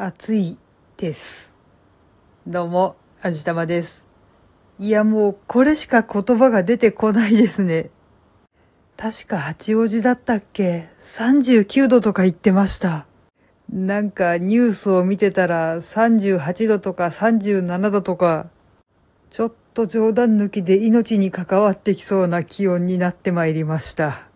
[0.00, 0.56] 暑い
[0.96, 1.56] です。
[2.46, 4.06] どうも、あじたまです。
[4.78, 7.90] いやもうこれしか言葉が出てこないですね。
[8.96, 13.06] 確か八王子だったっけ ?39 度とか言ってました。
[13.68, 18.46] なんかニュースを見てたら38度とか37度とか、
[19.30, 24.27] ちょっと冗談抜きで命に関わってきそうな気温になってまいりました。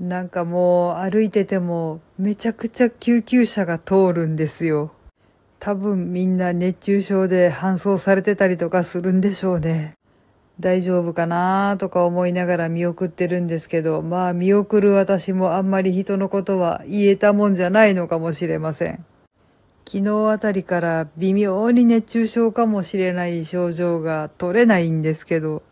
[0.00, 4.92] なんかもう歩いててもめちゃくちゃ救急車が通るんですよ。
[5.58, 9.94] 多分みんな熱中症で搬送されてたりとかするんでしょうね。
[10.60, 19.04] 大丈夫かなとか思いながら見送ってるんですけど、まあ見送る私もあんまり人のことは言えたもんじゃないのかもしれません。
[19.86, 25.62] 昨日あたりから微妙に熱中症かもしれない症状が取れないんですけど、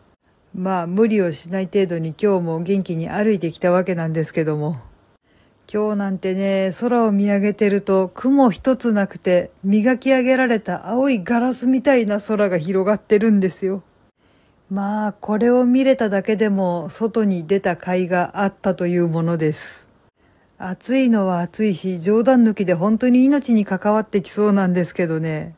[0.55, 4.77] まあ無理をしない程度に今日も元気に歩いてきたわけなんですけども。
[5.71, 13.83] 今日なんてね、空を見上げてると雲一つなくて磨き上げられた青いガラスみたいな空が広がってるんですよ。
[14.69, 19.89] まあこれを見れただけでも外に出た甲斐があったというものです。
[20.57, 25.55] 暑いのは暑いし冗談抜きで本当に命に関わってきそうなんですけどね。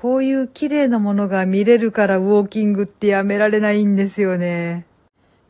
[0.00, 4.86] こういう綺麗なものが見れるからウォーキングってやめられないんですよね。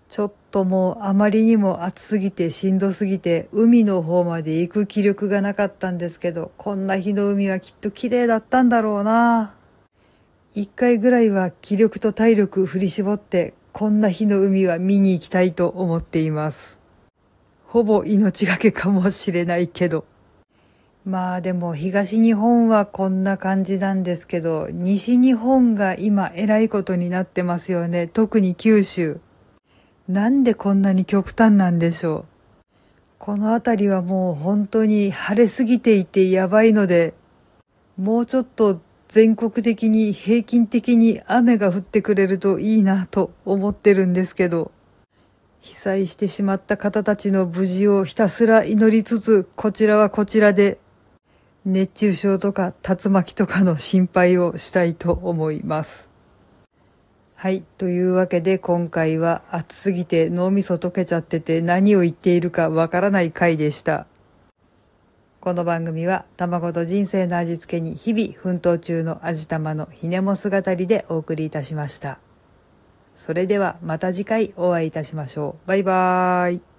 [0.09, 9.55] ちょっともうあまりにも暑すぎてしんどすぎて海の方まで行く気力がなかったんですけど、こんな日の海はきっと綺麗だったんだろうな。
[10.56, 16.81] 一回ぐらいは気力と体力振り絞って、こんな日の海は見に行きたいと思っています。
[17.69, 20.09] ほぼ命がけかもしれないけど。
[21.11, 28.06] まあでも東日本はこんな感じなんですけど、西日本が今偉いことになってますよね。
[28.06, 29.19] 特に九州。
[30.06, 32.25] なんでこんなに極端なんでしょう。
[33.19, 37.14] この辺りはもう本当に晴れすぎていてやばいので、
[37.98, 44.71] もうちょっと全国的に平均的に雨が降ってくれるといいなと思ってるんですけど、
[45.60, 50.78] 被災してしまった方たちの無事をひたすら祈りつつ、こちらはこちらで
[51.66, 56.10] 熱中症とか竜巻とかの心配をしたいと思います。
[57.34, 57.62] はい。
[57.78, 64.06] というわけで今回は暑すぎて脳みそ溶けちゃってて何を言っているかわからない回でした。
[65.41, 72.19] この番組は卵と人生の味付けに日々奮闘中の味玉のひねも姿でお送りいたしました。
[73.16, 75.69] それではまた次回お会いいたしましょう。
[75.69, 76.69] バイバーイ。